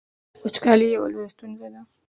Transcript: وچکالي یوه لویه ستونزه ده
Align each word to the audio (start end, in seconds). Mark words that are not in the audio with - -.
وچکالي 0.43 0.85
یوه 0.95 1.07
لویه 1.13 1.29
ستونزه 1.33 1.67
ده 1.73 1.81